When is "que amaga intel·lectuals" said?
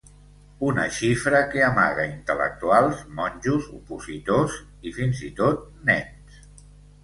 1.51-3.05